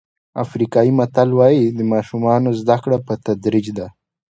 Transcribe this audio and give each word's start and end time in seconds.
افریقایي 0.43 0.91
متل 0.99 1.29
وایي 1.39 1.63
د 1.77 1.79
ماشومانو 1.91 2.49
زده 2.61 2.77
کړه 2.83 2.97
په 3.07 3.13
تدریج 3.25 3.67
ده. 3.77 3.87